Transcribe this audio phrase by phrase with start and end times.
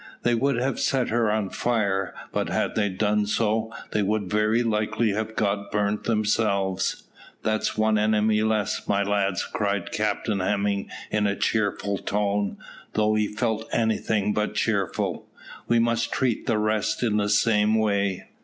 [0.23, 4.63] They would have set her on fire, but had they done so, they would very
[4.63, 7.03] likely have got burnt themselves.
[7.43, 12.57] "That's one enemy less, my lads," cried Captain Hemming in a cheerful tone,
[12.93, 15.27] though he felt anything but cheerful.
[15.67, 18.25] "We must treat the rest in the same way."